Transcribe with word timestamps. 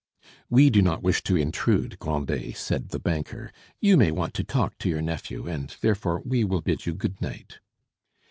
"We 0.49 0.71
do 0.71 0.81
not 0.81 1.03
wish 1.03 1.21
to 1.25 1.35
intrude, 1.35 1.99
Grandet," 1.99 2.57
said 2.57 2.89
the 2.89 2.97
banker; 2.97 3.51
"you 3.79 3.97
may 3.97 4.09
want 4.09 4.33
to 4.33 4.43
talk 4.43 4.79
to 4.79 4.89
your 4.89 4.99
nephew, 5.03 5.45
and 5.47 5.69
therefore 5.81 6.23
we 6.25 6.43
will 6.43 6.61
bid 6.61 6.87
you 6.87 6.95
good 6.95 7.21
night." 7.21 7.59